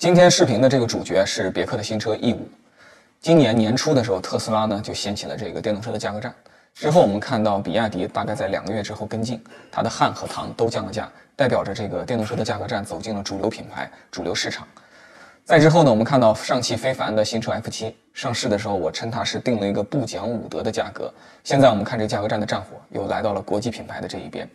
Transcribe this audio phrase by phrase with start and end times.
[0.00, 2.48] 今天视频的这个主角是别克的新车 E 五。
[3.20, 6.34] 今年年初的时候，特斯拉呢就掀起了这个电动车的价格战。
[6.72, 9.38] 之后我们看到比亚迪大概在两个月之后跟进，
[9.70, 14.66] 它的汉和唐都降了价，代表着这个电动车的价格战走进了主流品牌、主流市场。
[15.44, 21.12] 再之后呢，我们看到上汽非凡的新车 F7 上市的时候，我称它是定了一个不讲武德的价格。
[21.44, 24.48] 现在我们看这价格战的战火又来到了国际品牌的这一边，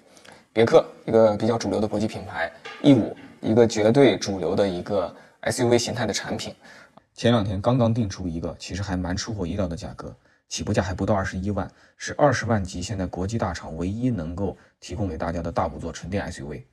[0.51, 2.51] 别克一个比较主流的国际品牌
[2.81, 5.15] ，E 五一个绝对主流的一个。
[5.45, 6.55] SUV 形态的产品，
[7.13, 10.15] 前两天刚刚定出一个，其实还蛮出乎意料的价格，
[10.49, 16.63] 起步价还不到二十一万，是二十万级现在国际大厂唯一能够提供给大家的大五座纯电 SUV。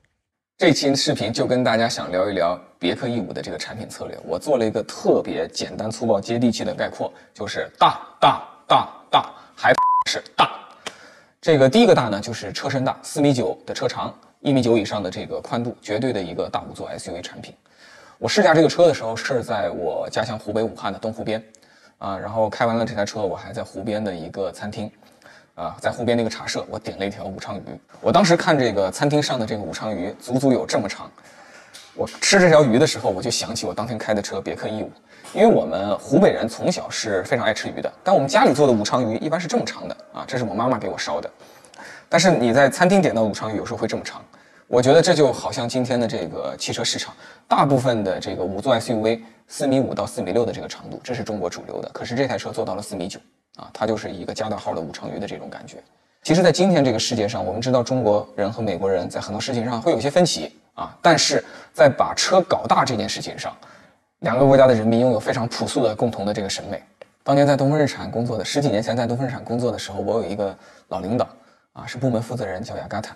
[0.57, 9.71] 这期视频就跟大家想聊一聊别克 E 五的这个产品策略，我做了一个特别简单粗暴接地气的概括，就是大大大大，还
[10.09, 10.51] 是大。
[11.39, 17.53] 这个第一个大呢，就是车身大，四米九的车长，一米九以上的这个宽度，绝对的一个大五座 SUV 产品。
[18.23, 21.43] 我试驾这个车的时候是在我家乡湖北武汉的东湖边，
[21.97, 24.89] 啊，然后开完了这台车，我还在湖边的一个餐厅，
[25.55, 27.63] 啊，在湖边那个茶社，我点了一条武昌鱼。
[27.99, 31.11] 我当时看这个餐厅上的这个武昌鱼，足足有这么长。
[31.95, 34.89] 我吃这条鱼的时候，我就想起我当天开的车别克 E 五，
[35.33, 41.29] 因为我们湖北人从小是非常爱吃鱼的，但我们家里做的武昌鱼一般是这么长的，啊，这是我妈妈给我烧的。
[42.07, 44.23] 但是你在餐厅点到武昌鱼，有时候会这么长。
[44.65, 47.13] 我觉得这就好像今天的这个汽车市场，
[47.47, 51.89] 大部分的这个五座 SUV 四米五到四米六的这个长度，这是中国主流的。
[51.93, 53.19] 可是这台车做到了四米九
[53.55, 55.77] 啊，它就是一个加大号的武昌鱼的这种感觉。
[56.23, 63.53] 其实，在今天这个世界上，我们知道中国人和美国人在很多事情上会有些分歧啊，但是在把车搞大这件事情上，
[64.19, 66.81] 两个国家的人民拥有非常朴素的共同的这个审美。
[67.23, 70.57] 当年在东风日产工作的十几年前在东风日产工作的时候，我有一个
[70.87, 71.27] 老领导
[71.73, 73.13] 啊，是部门负责人，叫雅嘎塔。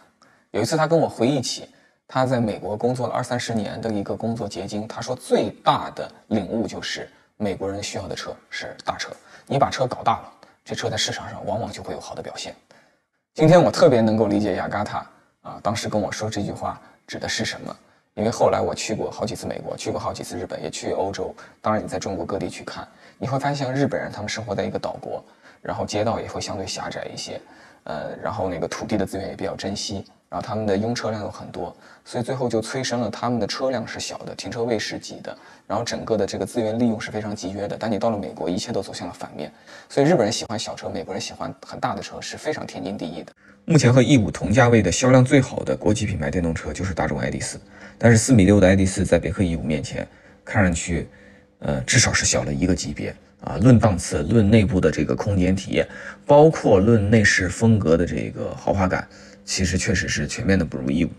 [0.51, 1.69] 有一次，他跟我回忆起
[2.07, 4.87] 他在美国工作了二三十年的一个工作结晶。
[4.87, 9.11] 他说，最大的领悟就是美国人需要的车是大车。
[9.45, 12.55] 你把车搞大了，这车在市场上往往就会有好的表现。
[13.33, 15.05] 今天我特别能够理解雅嘎塔
[15.41, 17.75] 啊，当时跟我说这句话指的是什么？
[18.15, 21.35] 因为后来我去过好几次美国，去过好几次日本，也去欧洲。
[21.61, 22.87] 当然，你在中国各地去看，
[23.19, 25.23] 你会发现，日本人他们生活在一个岛国，
[25.61, 27.39] 然后街道也会相对狭窄一些，
[27.83, 30.03] 呃，然后那个土地的资源也比较珍惜。
[30.29, 37.77] 然后他们的拥车量有很多，所以最后就催生了他们的车辆是小的，停车位是挤的，然后整个的这个资源利用是非常节约的。
[37.79, 39.49] 但你到了美国，一切都走向了反面。
[39.87, 43.31] 所以日本人喜欢小车，美国人喜欢很大的车，是非常天经地义的。
[43.63, 47.55] 目前和 E 五同价位的销量最好的国际品牌电动车就是大众 ID.4，
[47.97, 50.05] 但是四米六的 ID.4 在别克 E 五面前，
[50.43, 51.07] 看上去，
[51.59, 53.57] 呃，至少是小了一个级别啊。
[53.61, 55.87] 论档次，论内部的这个空间体验，
[56.25, 59.07] 包括论内饰风格的这个豪华感。
[59.47, 61.09] 其实确实是全面的不如 E 五，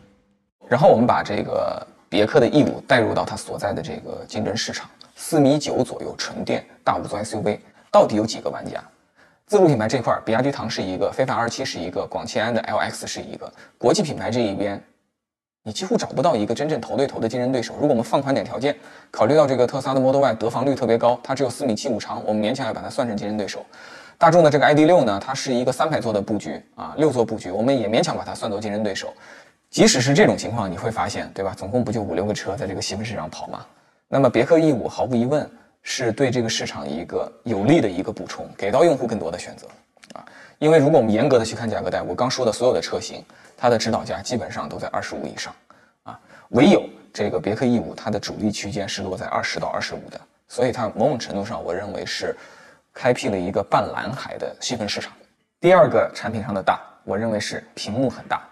[0.68, 7.58] 然后我们把这个别克的 E 五带入到它所在的这个竞争市场，四米九左右纯电大五座 SUV，
[7.90, 8.84] 到底有几个玩家？
[9.46, 13.50] 自主品牌这块，比亚迪唐是一个，非凡 R 七是一个，广汽安的 LX 是一个。
[13.78, 14.78] 国际品牌这一边，
[15.62, 17.72] 你几乎找不到一个真正头对头的竞争对手。
[17.76, 18.76] 如果我们放宽点条件，
[19.10, 23.64] 考虑到这个特斯拉的 Model Y 得房率特别高，它只有四米七五长，我们勉强要把它算成竞争对手。
[24.18, 29.14] 大众的这个 ID 六呢，它是一个三排座的布局啊，六座布局，我们也勉强把它算作竞争对手。
[29.70, 31.54] 即使是这种情况，你会发现，对吧？
[31.56, 33.64] 总共不就五六个车在这个细分市场跑吗？
[34.08, 35.48] 那么别克 E 五毫无疑问
[35.82, 39.68] 是对这个市场一个有利的一个补充，给到用户更多的选择
[40.14, 40.26] 啊。
[40.58, 43.24] 因为如果我们严格的去看价格带，我刚说的所有的车型，
[43.56, 45.54] 它的指导价基本上都在二十五以上
[46.02, 46.18] 啊，
[46.48, 52.34] 唯有这个别克 E 五，它的主力区间是落在二十到二十五的，所以它某种程度上，我认为是。
[52.98, 55.12] 开辟了一个半蓝海的细分市场。
[55.60, 58.42] 第二个产品上的大，我认为是屏幕很大。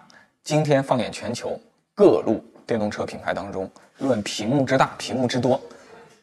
[0.41, 1.59] 今天放眼全球
[1.93, 5.59] 各路电动车品牌当中，论屏幕之大、屏幕之多，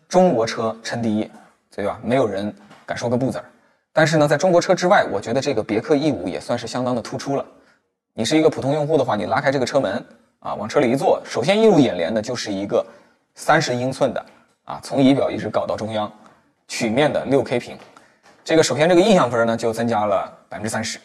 [0.09, 1.31] 中国车称第一，
[1.77, 2.01] 对吧？
[2.03, 2.51] 没有人
[2.87, 3.45] 敢说个不字儿。
[3.93, 7.45] 但是呢，在中国车之外，我觉得这个别克 E 五也算是相当的突出了。
[8.15, 10.03] 你是一个普通用户的话，你拉开这个车门
[10.39, 12.83] 啊，往车里一坐，首先映入眼帘的就是一个
[13.35, 14.27] 三十英寸的
[14.65, 16.11] 啊，从仪表一直搞到中央，
[16.69, 17.77] 曲面的六 K 屏。
[18.45, 20.99] 这个首先这个印象分呢就增加了百分之三十，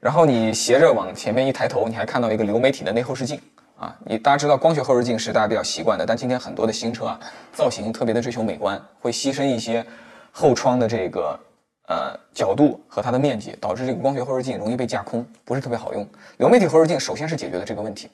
[0.00, 3.40] 然后你斜着往前面一抬头，你还看到一个流媒体的内后视镜
[3.78, 3.96] 啊。
[4.04, 7.18] 你大家知道光学后视镜是大家比较习惯的，但今天很多的新车啊，
[7.54, 9.82] 造型特别的追求美观，会牺牲一些
[10.30, 11.40] 后窗的这个
[11.86, 16.06] 呃角度和它的面积，导致这个光学后视镜容易被架空，不是特别好用。
[16.36, 18.10] 流媒体后视镜首先是解决了这个问题，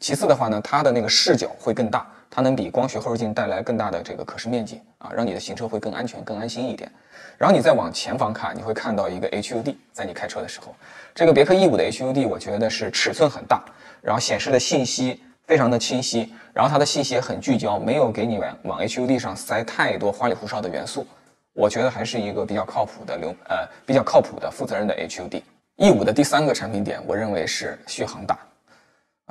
[0.00, 6.90] 其次的话呢，它的那个视角会更大，它能比光学后视镜带来更大的这个可视面积啊，让你的行车会更安全、更安心一点。
[7.36, 10.74] 然后你再往前方看，你会看到一个 HUD，在你开车的时候，
[11.14, 13.62] 这个别克 E 五的 HUD 我觉得是尺寸很大，
[14.00, 21.06] 然后显示的信息非常的清晰，然后它的信息也很聚焦，没有给你往往 HUD 上塞太多花里胡哨的元素。
[21.52, 25.42] 我觉得还是一个比较靠谱的流呃比较靠谱的负责任的 HUD。
[25.76, 28.38] E 五的第三个产品点，我认为是续航大。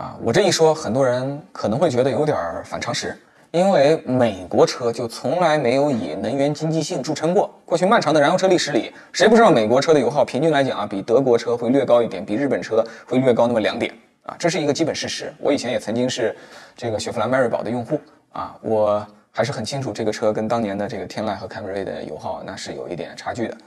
[0.01, 3.15] 啊，我这一说，很多人可能会觉得有点反常识，
[3.51, 7.53] 因为美国车就从来没有以能源经济性著称过。
[7.63, 13.93] 过去漫长的燃油车历史里，谁不知道美国车的油耗平均来讲啊，比德国车会略高一点，比日本车会略高那么两点
[14.23, 15.31] 啊，这是一个基本事实。
[15.37, 16.35] 我以前也曾经是
[16.75, 18.01] 这个雪佛兰迈锐宝的用户
[18.31, 23.57] 啊，我还是很清楚这个车跟当年的这个天籁和凯美瑞的油耗那是有一点差距的。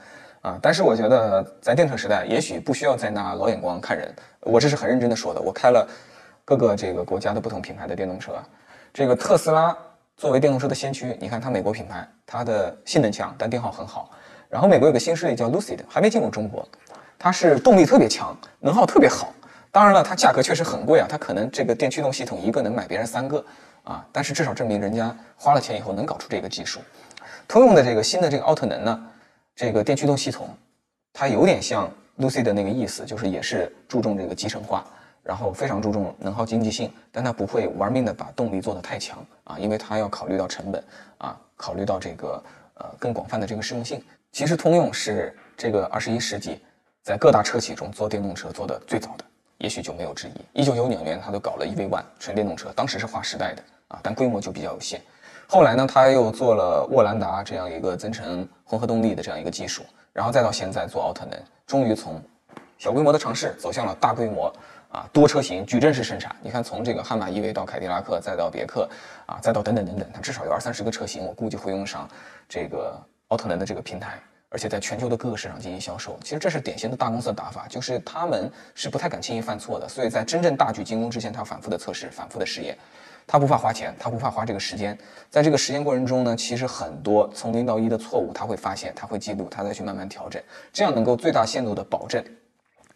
[0.42, 4.12] 啊，但是我觉得在电车时代，也许不需要再拿老眼光看人。
[4.40, 5.40] 我这是很认真的说的。
[5.40, 5.88] 我开了
[6.44, 8.32] 各个这个国家的不同品牌的电动车，
[8.92, 9.76] 这个特斯拉
[10.16, 14.10] 作为电动车的先驱，你看它美国品牌，它的性能强，但电耗很好。
[14.48, 16.68] 然后美国有个新势力叫 Lucid，还没进入中国，
[17.18, 19.32] 它是动力特别强，能耗特别好。
[19.72, 23.44] 当然了，它价格确实很贵啊，它可能这个电驱动系统一个能买别人三个
[23.82, 26.78] 啊，但是至少证明人家花了钱以后能搞出这个技术。
[27.48, 29.06] 通用的这个新的这个奥特能呢？
[29.56, 30.48] 这个电驱动系统，
[31.12, 34.86] 它有点像 Lucy 的那个意思，就是也是注重这个集成化，
[35.24, 40.84] 然后非常注重能耗经济性，但它不会玩命的把动力做得太强啊，因为它要考虑到成本
[41.18, 42.42] 啊，考虑到这个
[42.74, 44.00] 呃更广泛的这个适用性。
[44.30, 46.60] 其实通用是这个二十一世纪
[47.02, 49.24] 在各大车企中做电动车做的最早的，
[49.58, 50.60] 也许就没有之一。
[50.60, 55.00] 一九九九年，它就搞了 EV One 纯电动车，当时是划时代的啊，但规模就比较有限。
[55.46, 59.82] 后来呢，他又做了沃兰达这样一个增程混合动力的这样一个技术，
[60.12, 62.20] 然后再到现在做奥特能，终于从
[62.78, 64.52] 小规模的尝试走向了大规模
[64.94, 66.34] 啊多车型矩阵式生产。
[66.40, 68.88] 你看，从这个汉马 EV 到凯迪拉克，再到别克
[69.26, 72.08] 啊，再到等等等等，它至少有二三十个车型，我估计会用上
[72.48, 72.96] 这个
[73.28, 74.20] 奥特能的这个平台，
[74.50, 76.16] 而且在全球的各个市场进行销售。
[76.22, 82.78] 其实这是典型的大公司的打法，就是他们是不太敢轻易犯错的，所以在真正大举进攻之前，他反复的测试，反复的试验。
[83.26, 84.96] 他不怕花钱，他不怕花这个时间，
[85.30, 90.40] 在这个实验过程中呢，其实很多从零到一的错误他会发现，他会记录，他再去慢慢调整，
[90.74, 92.22] 这样能够最大限度的保证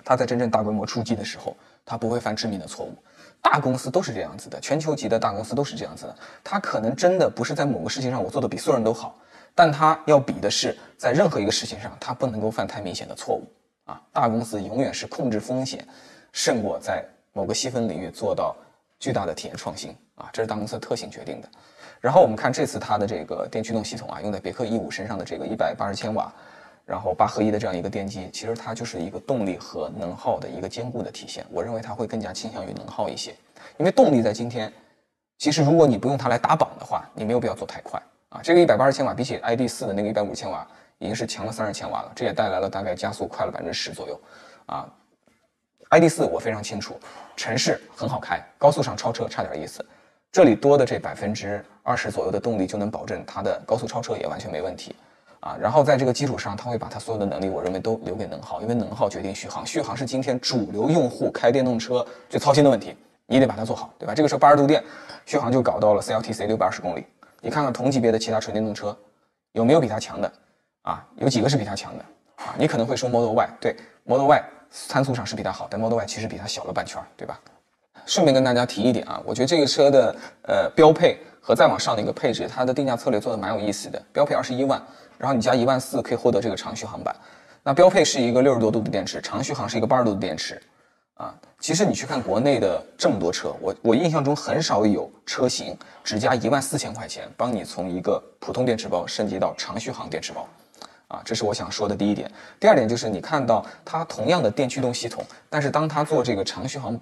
[0.05, 1.57] 他在真正大规模出击的时候，
[1.89, 2.95] 他不会犯致命的错误。
[3.41, 6.15] 大公司都是这样子的，全球级的大公司都是这样子的。
[6.45, 9.19] 他可能真的不是在某个事情上我做的比所有人都好，
[9.55, 13.45] 但他要比的是在任何一个事情上，他不能够犯太明显的错误
[13.85, 14.01] 啊。
[14.13, 15.87] 大公司永远是控制风险
[16.33, 18.55] 胜过在某个细分领域做到
[19.01, 19.97] 巨大的体验创新。
[20.17, 21.49] 啊，这是大公司的特性决定的。
[22.01, 26.33] 然后我们看这次它的这个电驱动系统啊，用在别克 E5 身上的这个一百八十千瓦，
[26.89, 31.45] 然后八合一的这样一个电机，其实它就是一个动力和能耗的一个兼顾的体现。
[31.51, 33.37] 我认为它会更加倾向于能耗一些，
[33.77, 34.73] 因为动力在今天，
[35.37, 38.01] 其实如果你不用它来打榜的话，你没有必要做太快
[38.31, 38.41] 啊。
[38.43, 44.19] 这个一百八十千瓦比起 i d 四的那个一百五十千瓦，已经是强了三十千瓦了，这也带来了大概加速快了百分之十左右
[44.65, 44.89] 啊。
[45.91, 46.99] i d 四我非常清楚，
[47.37, 49.85] 城市很好开，高速上超车差点意思。
[50.33, 54.97] 这里多的这百分之二十左右的动力就能保证它的高速超车也完全没问题，
[55.41, 62.97] 啊，然后在这个基础上，它会把它所有的能力，我认为都留给能耗，因为能耗决定续航，续航是今天主流用户开电动车最操心的问题，
[63.27, 64.15] 你得把它做好，对吧？
[64.15, 64.83] 这个车八十度电，
[65.27, 67.07] 续航就搞到了 CLTC 六百二十公里，
[67.41, 68.97] 你看看同级别的其他纯电动车，
[69.53, 70.33] 有没有比它强的？
[70.83, 72.05] 啊，有几个是比它强的？
[72.37, 77.39] 啊，你可能会说 Model Y，对，Model Y 参数上是比它好，但 Model Y 其实比它小了半圈，对吧？
[78.07, 84.03] 顺便跟大家提一点啊，我觉得这个车的呃标配和再往上的一个配置，它的定价策略做的蛮有意思的。
[84.13, 84.83] 标配二十一万，
[85.19, 87.15] 然后你加一万四可以获得这个长续航版。
[87.63, 90.63] 那标配是一个六十多度的电池，长续航是一个八十度的电池。
[91.15, 100.49] 啊，其实你去看国内的这么多车，我我印象中很少有车型只加一万四千块钱，帮你从一个普通电池包升级到长续航电池包。
[101.09, 102.31] 啊，这是我想说的第一点。
[102.61, 106.99] 第二点就是你看到它同样的电驱动系统，但是当它做这个长续航。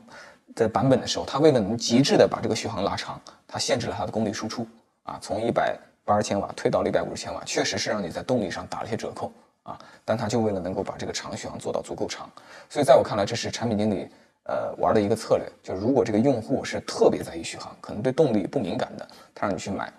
[0.54, 4.66] 的版本的时候，它为了能极致的把这个续航拉长，它限制了它的功率输出
[5.02, 9.30] 啊，从一百八十千瓦推到了一百五十千瓦，确实是让你在动力上打了些折扣
[9.64, 9.78] 啊。
[10.04, 12.30] 但它就为了能够把这个长续航做到足够长，
[12.70, 14.08] 所以在我看来，这是产品经理
[14.44, 15.44] 呃玩的一个策略。
[15.62, 19.92] 就如果这个用户是特别在意续航，可能对动力不敏感的，他让你去买。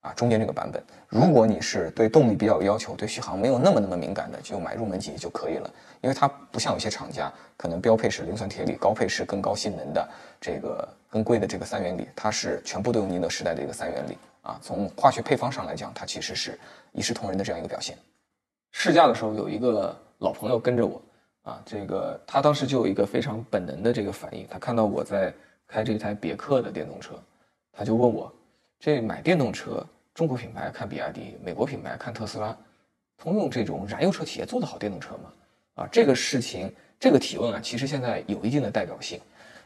[0.00, 5.70] 啊，中间这个版本，如果你是对动力比较有要求，对续航没有那么那么敏感的，就买入门级就可以了。
[6.02, 10.08] 因为它不像有些厂家，可能标配是磷酸铁锂，高配是更高性能的
[10.38, 14.56] 这个更贵的这个三元锂，它是全部都用宁德时代的一个三元锂啊。
[14.62, 16.56] 从化学配方上来讲，它其实是
[16.92, 17.98] 一视同仁的这样一个表现。
[18.70, 21.02] 试驾的时候有一个老朋友跟着我
[21.42, 25.34] 啊，这个他当时就有一个非常本能的这个反应，他看到我在
[25.66, 27.14] 开这台别克的电动车，
[27.72, 28.32] 他就问我，
[28.78, 29.84] 这买电动车。
[30.14, 32.56] 中国品牌看比亚迪，美国品牌看特斯拉，
[33.18, 35.32] 通用这种燃油车企业做得好电动车吗？
[35.74, 39.20] 啊，这个事情，这个提问啊，其实现在有一定的代表性，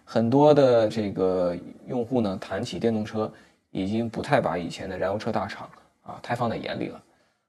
[0.06, 1.54] 很多的这个
[1.86, 3.30] 用户呢，谈起电动车，
[3.70, 5.68] 已经不太把以前的燃油车大厂
[6.02, 7.02] 啊太放在眼里了。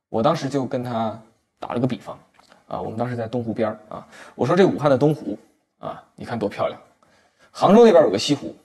[0.10, 1.20] 我当时就跟他
[1.60, 2.20] 打了个比方，
[2.68, 5.38] 啊，我们当时在东湖边啊，我说这武汉的东湖
[5.78, 6.80] 啊，你看多漂亮。
[7.52, 8.56] 杭州那边有个西湖，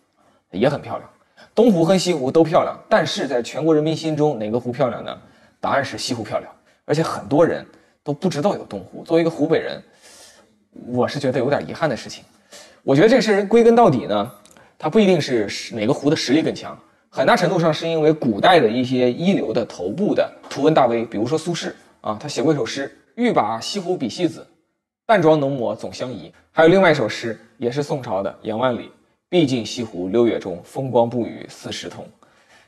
[0.50, 1.10] 也很漂亮。
[1.54, 5.18] 东湖和西湖都漂亮，但是在全国人民心中，哪个湖漂亮呢？
[5.60, 6.52] 答案是西湖漂亮。
[6.84, 7.64] 而且很多人
[8.02, 9.02] 都不知道有东湖。
[9.04, 9.82] 作为一个湖北人，
[10.88, 12.24] 我是觉得有点遗憾的事情。
[12.82, 14.30] 我觉得这事归根到底呢，
[14.78, 16.78] 它不一定是哪个湖的实力更强，
[17.16, 24.44] 很大程度上是因为古代的一些一流的头部的图文大 V，比如说苏轼啊，他写过一首诗：“欲把西湖比西子，
[25.06, 28.90] 淡妆浓抹总相宜。”还有另外一首诗，也是宋朝的杨万里
[29.30, 32.04] ：“毕竟西湖六月中，风光不与四时同。”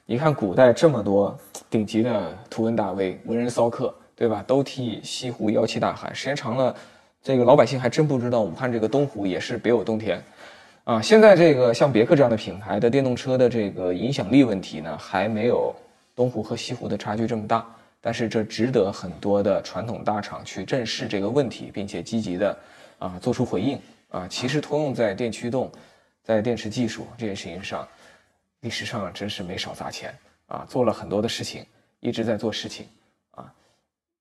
[0.06, 1.36] 你看古代这么多
[1.68, 4.44] 顶级的图文大 V、文人骚客，对吧？
[4.46, 6.72] 都替西湖摇旗大喊，时间长了。
[7.20, 10.22] 这个老百姓还真不知道，武汉这个东湖也是别有洞天，
[10.86, 11.02] 啊！
[11.02, 15.74] 现在这个像别克这样的品牌的电动车的这个影响力问题呢，还没有
[16.14, 17.66] 东湖和西湖的差距这么大。
[18.00, 22.56] 但是这值得很多的传统大厂去正视这个问题，并且积极的
[23.00, 23.76] 啊做出回应
[24.10, 24.28] 啊。
[24.28, 25.72] 其实通用在电驱动、
[26.22, 27.86] 在电池技术这件事情上，
[28.60, 30.16] 历史上真是没少砸钱
[30.46, 31.66] 啊，做了很多的事情，
[31.98, 32.86] 一直在做事情
[33.32, 33.52] 啊。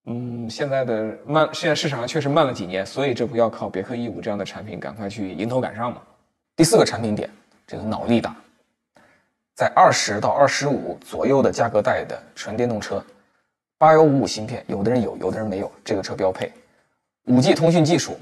[0.05, 6.01] 嗯，现在的慢，现在市场上确实慢了几年，所以这不要靠别克 E 五这样的产品赶快去迎头赶上吗？
[6.55, 7.29] 第四个产品点，
[7.67, 8.35] 这个脑力大，
[9.55, 13.03] 在二十到二十五左右的价格带的纯电动车，
[13.77, 16.51] 八幺五五芯片，有的人有，有的人没有，这个车标配。
[17.25, 18.17] 五 G 通讯技术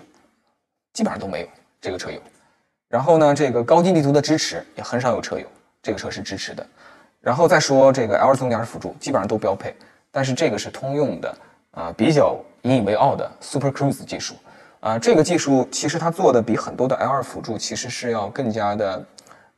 [0.94, 1.48] 基本上都没有，
[1.80, 2.22] 这个车有。
[2.90, 5.46] 然后呢，这个高精地图的支持也很少有车有，
[5.82, 6.66] 这个车是支持的。
[7.22, 9.76] 然后再说这个 L 自动驾驶辅助，基本上都标配，
[10.12, 11.36] 但是这个是通用的。
[11.74, 14.36] 啊，比较引以为傲的 Super Cruise 技术，
[14.84, 19.06] 啊，这个技术其实它做的比很多的 L2 辅助其实是要更加的，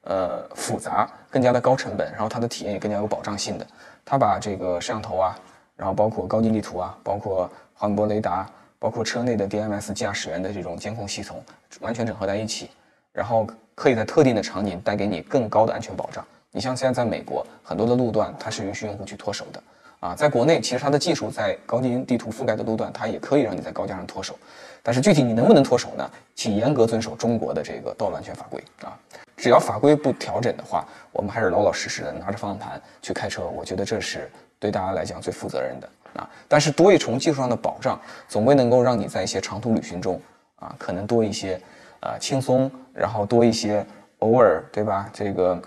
[0.04, 3.66] 呃，复杂，更加的高成本，然后它的体验也更加有保障性的。
[4.06, 5.36] 它把这个摄像头啊，
[5.76, 11.44] 然后包括高精地图啊，包括航波雷达，包括车内的 DMS 驾驶员的这种监控系统，
[11.80, 12.70] 完全整合在一起，
[13.12, 16.24] 然后可以在特定的场景带给你更高的安全保障。
[16.52, 19.64] 你像现在在美国很多的路段，它是允许用户去脱手的。
[20.02, 24.38] 啊，在国内其实它的技术在高精地图覆盖的路段，它也可以让你在高架上脱手，
[24.86, 26.08] 但是具体你能不能脱手呢？
[26.36, 28.94] 请严格遵守中国的这个道路安全法规啊！
[29.36, 36.30] 只要法规不调整的话，我们还是老老实实的拿着方向盘去开车，我觉得这是对大家来讲最负责任的啊！
[36.48, 40.22] 但是多一重技术上的保障，总归能够让你在一些长途旅行中
[40.58, 41.60] 啊，可能多一些
[42.02, 43.84] 呃轻松，然后多一些
[44.20, 45.10] 偶尔对吧？
[45.12, 45.60] 这个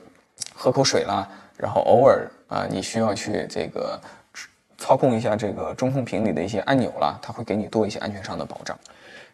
[0.54, 4.00] 喝口水啦，然后偶尔啊你需要去这个。
[4.80, 8.78] 操控一下这个中控屏里的一些按钮啦，它会给你多一些安全上的保障。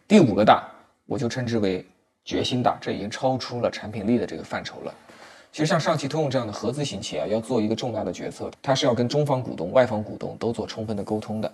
[0.07, 0.63] 第五个大，
[1.07, 1.83] 我就称之为
[2.23, 4.93] 决心大，这已经超出了产品力的这个范畴了。
[5.51, 11.51] 其实像上汽通用这样的合资型企业要做一个重大的决策，它是要跟中方股东、外方股东都做充分的沟通的。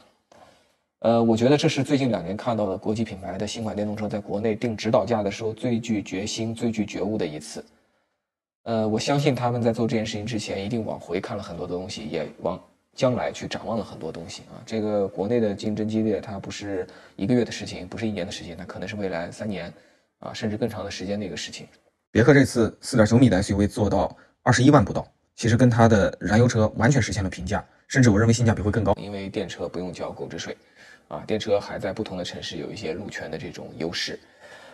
[1.00, 7.64] 呃，我觉得这是最近两年看到的国际品牌的新款电动车在国内定指导价的时候最具决心、最具觉悟的一次。
[8.64, 12.60] 呃，我相信他们在做这件事情之前，一定往回看了很多的东西，也往。
[12.96, 19.72] 将来去展望了很多东西啊，这个国内的竞争激烈，它不是一个月的事情，不是一年的事情，它可能是未来三年
[20.20, 21.66] 啊，甚至更长的时间的一个事情。
[22.12, 30.58] 别克这次四点九米的 SUV 做到二十一万不到，其实跟它的燃油车完全实现了平价，甚至我认为性价比会更高，因为电车不用交购置税，
[31.08, 34.20] 啊，电车还在不同的城市有一些路权的这种优势。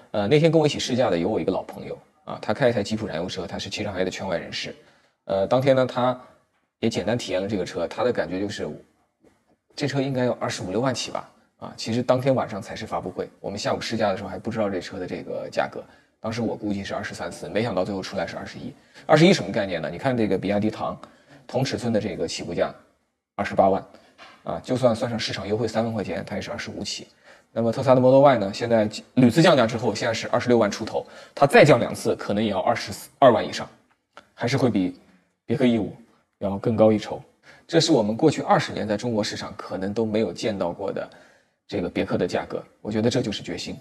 [0.10, 4.76] 呃，那天跟我一起试驾的有我一个老朋友啊，他开一台吉普燃油车，他是汽车行业的圈外人士。
[5.26, 6.20] 呃，当天呢，他。
[6.79, 8.69] 也简单体验了这个车，他的感觉就是，
[9.75, 11.29] 这车应该要二十五六万起吧？
[11.57, 15.84] 啊，其实当天晚上才是发布会，我们下午试驾的时候还不知道这车的这个价格。
[16.19, 18.74] 当时我估计是二十三四，没想到最后出来是二十一。
[19.05, 19.89] 二十一什么概念呢？
[19.89, 21.00] 你看这个比亚迪唐，
[21.48, 22.74] 同尺寸的这个起步价
[23.36, 23.84] 二十八万，
[24.43, 27.07] 啊，就算算上市场优惠三万块钱，它也是二十五起。
[27.51, 28.51] 那么特斯拉的 Model Y 呢？
[28.53, 33.67] 现在屡次降价之后，现在是二十六万出头，它再降两次，可能也要二十二万以上，
[34.34, 35.00] 还是会比
[35.46, 35.96] 别克 E 五。
[36.39, 37.22] 然后更高一筹，
[37.67, 41.10] 这是我们过去二十年在中国市场可能都没有见到过的
[41.67, 43.75] 这个别克的价格，我觉得这就是决心。